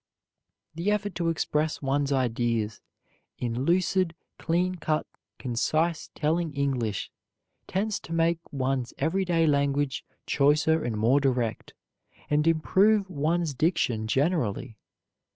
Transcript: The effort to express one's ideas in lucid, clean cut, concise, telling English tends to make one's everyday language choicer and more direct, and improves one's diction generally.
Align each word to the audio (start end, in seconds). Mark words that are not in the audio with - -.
The 0.73 0.89
effort 0.89 1.13
to 1.13 1.29
express 1.29 1.79
one's 1.79 2.11
ideas 2.11 2.81
in 3.37 3.65
lucid, 3.65 4.15
clean 4.39 4.73
cut, 4.73 5.05
concise, 5.37 6.09
telling 6.15 6.51
English 6.55 7.11
tends 7.67 7.99
to 7.99 8.11
make 8.11 8.39
one's 8.51 8.95
everyday 8.97 9.45
language 9.45 10.03
choicer 10.25 10.83
and 10.83 10.97
more 10.97 11.19
direct, 11.19 11.75
and 12.31 12.47
improves 12.47 13.09
one's 13.11 13.53
diction 13.53 14.07
generally. 14.07 14.75